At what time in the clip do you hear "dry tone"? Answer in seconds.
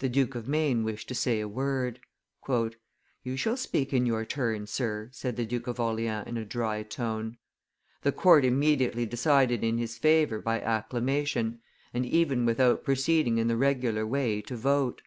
6.44-7.38